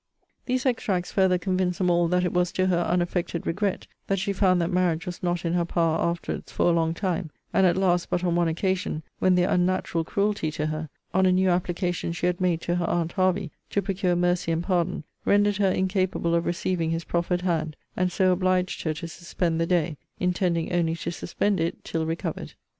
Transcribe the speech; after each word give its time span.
These 0.47 0.65
extracts 0.65 1.11
further 1.11 1.37
convinced 1.37 1.77
them 1.77 1.91
all 1.91 2.07
that 2.07 2.23
it 2.25 2.33
was 2.33 2.51
to 2.53 2.65
her 2.65 2.79
unaffected 2.79 3.45
regret 3.45 3.85
that 4.07 4.17
she 4.17 4.33
found 4.33 4.59
that 4.59 4.71
marriage 4.71 5.05
was 5.05 5.21
not 5.21 5.45
in 5.45 5.53
her 5.53 5.63
power 5.63 5.99
afterwards 5.99 6.51
for 6.51 6.65
a 6.67 6.71
long 6.73 6.95
time; 6.95 7.29
and 7.53 7.67
at 7.67 7.77
last, 7.77 8.09
but 8.09 8.23
on 8.23 8.33
one 8.33 8.47
occasion, 8.47 9.03
when 9.19 9.35
their 9.35 9.51
unnatural 9.51 10.03
cruelty 10.03 10.49
to 10.53 10.65
her 10.65 10.89
(on 11.13 11.27
a 11.27 11.31
new 11.31 11.49
application 11.51 12.13
she 12.13 12.25
had 12.25 12.41
made 12.41 12.61
to 12.61 12.77
her 12.77 12.85
aunt 12.89 13.11
Hervey, 13.11 13.51
to 13.69 13.81
procure 13.83 14.15
mercy 14.15 14.51
and 14.51 14.63
pardon) 14.63 15.03
rendered 15.23 15.57
her 15.57 15.69
incapable 15.69 16.33
of 16.33 16.47
receiving 16.47 16.89
his 16.89 17.03
proffered 17.03 17.41
hand; 17.41 17.75
and 17.95 18.11
so 18.11 18.31
obliged 18.31 18.81
her 18.81 18.95
to 18.95 19.07
suspend 19.07 19.61
the 19.61 19.67
day: 19.67 19.97
intending 20.19 20.73
only 20.73 20.95
to 20.95 21.11
suspend 21.11 21.59
it 21.59 21.83
till 21.83 22.07
recovered. 22.07 22.55